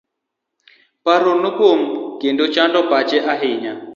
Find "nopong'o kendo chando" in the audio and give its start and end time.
1.41-2.79